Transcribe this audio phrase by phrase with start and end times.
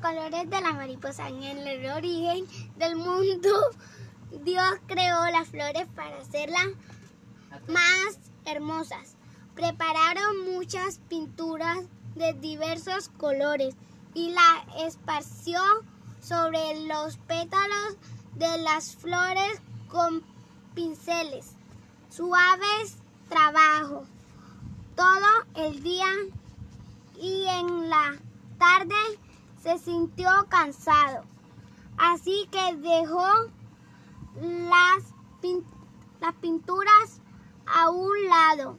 [0.00, 1.28] colores de la mariposa.
[1.28, 3.50] En el origen del mundo,
[4.44, 6.68] Dios creó las flores para hacerlas
[7.68, 9.16] más hermosas.
[9.54, 11.78] Prepararon muchas pinturas
[12.14, 13.74] de diversos colores
[14.14, 15.60] y la esparció
[16.20, 17.96] sobre los pétalos
[18.34, 20.22] de las flores con
[20.74, 21.52] pinceles.
[22.10, 22.96] Suaves
[23.28, 24.04] trabajo
[24.94, 26.06] todo el día
[27.20, 28.16] y en la
[28.58, 28.94] tarde
[29.68, 31.24] se sintió cansado.
[31.98, 33.26] Así que dejó
[34.40, 35.14] las,
[36.20, 37.20] las pinturas
[37.66, 38.78] a un lado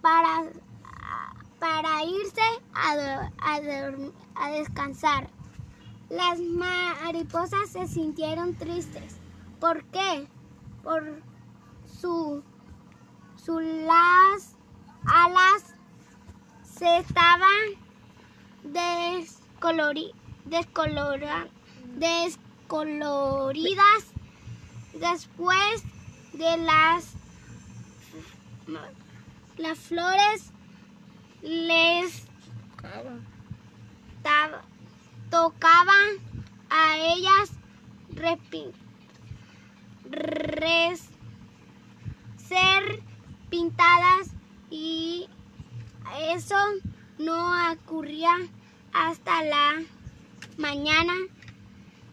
[0.00, 0.44] para,
[1.58, 2.40] para irse
[2.74, 3.30] a,
[4.34, 5.28] a descansar.
[6.08, 9.16] Las mariposas se sintieron tristes.
[9.60, 10.28] ¿Por qué?
[10.82, 11.22] Por
[12.00, 12.42] su,
[13.36, 14.56] su las
[15.04, 15.74] alas
[16.64, 17.82] se estaban
[18.64, 20.14] descolori,
[20.44, 21.48] descolora,
[21.96, 24.12] descoloridas
[24.94, 25.82] después
[26.32, 27.14] de las
[29.58, 30.52] las flores
[31.42, 32.22] les
[35.30, 36.08] tocaban
[36.70, 37.50] a ellas
[42.36, 43.02] ser
[43.50, 44.30] pintadas
[44.70, 45.28] y
[46.28, 46.56] eso
[47.18, 48.36] no ocurría
[48.92, 49.82] hasta la
[50.58, 51.14] mañana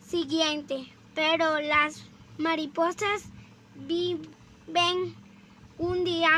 [0.01, 0.91] siguiente.
[1.15, 2.03] Pero las
[2.37, 3.25] mariposas
[3.75, 5.15] viven
[5.77, 6.29] un día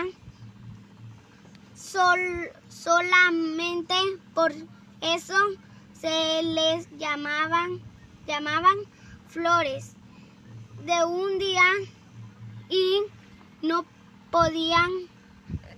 [1.76, 3.96] sol, solamente
[4.34, 4.54] por
[5.02, 5.36] eso
[5.94, 7.82] se les llamaban,
[8.28, 8.78] llamaban
[9.28, 9.94] flores
[10.86, 11.64] de un día
[12.70, 13.02] y
[13.62, 13.86] no
[14.32, 14.90] podían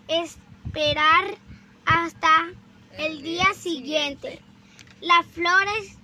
[0.08, 1.38] esperar
[1.86, 2.52] hasta
[2.98, 4.42] el día siguiente.
[5.02, 5.98] Las flores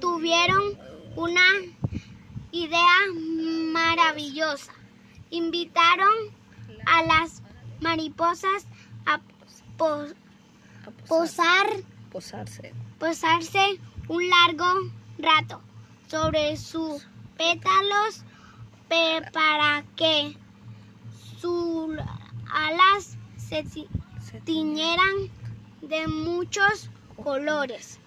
[0.00, 0.78] tuvieron
[1.16, 1.46] una
[2.50, 2.96] idea
[3.72, 4.72] maravillosa.
[5.30, 6.12] Invitaron
[6.86, 7.42] a las
[7.80, 8.66] mariposas
[9.06, 9.20] a,
[11.06, 11.66] posar,
[12.10, 12.72] posarse.
[12.98, 14.66] posarse un largo
[15.18, 15.60] rato
[16.08, 17.06] sobre sus
[17.36, 18.24] pétalos
[19.32, 20.36] para que
[21.38, 21.96] sus
[22.52, 25.30] alas se tiñeran
[25.82, 26.90] de muchos
[27.22, 27.99] colores.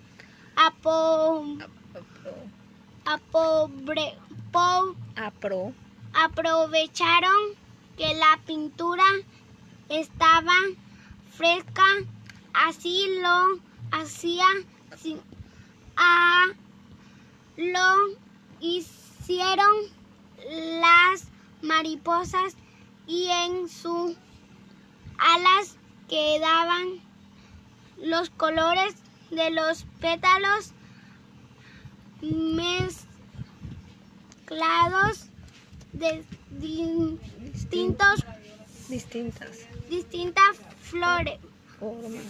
[6.13, 7.55] Aprovecharon
[7.97, 9.03] que la pintura
[9.89, 10.53] estaba
[11.31, 11.83] fresca,
[12.53, 13.59] así lo
[13.91, 14.45] hacía,
[17.57, 17.95] lo
[18.59, 19.75] hicieron
[20.49, 21.25] las
[21.61, 22.55] mariposas
[23.07, 24.15] y en sus
[25.17, 25.77] alas
[26.09, 27.01] quedaban
[27.97, 28.95] los colores
[29.35, 30.71] de los pétalos
[32.21, 33.05] mezclados
[35.93, 38.23] de distintos
[38.89, 39.67] distintas.
[39.89, 41.39] distintas flores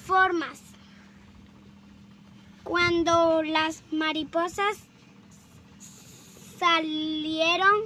[0.05, 0.61] formas.
[2.63, 4.77] cuando las mariposas
[6.57, 7.81] salieron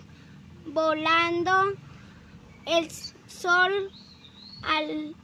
[0.67, 1.73] volando
[2.65, 2.91] el
[3.27, 3.91] sol
[4.61, 5.15] al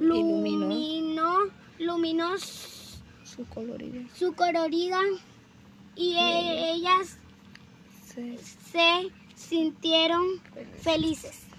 [0.00, 1.38] iluminó,
[1.78, 2.36] iluminó
[3.34, 5.00] su colorida, su colorida.
[5.94, 7.18] Y, ellas
[8.06, 10.22] se, se sintieron
[10.80, 11.46] felices.